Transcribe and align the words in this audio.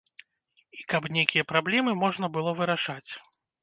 І 0.77 0.85
каб 0.93 1.03
нейкія 1.19 1.47
праблемы 1.53 1.97
можна 2.03 2.35
было 2.39 2.59
вырашаць. 2.65 3.09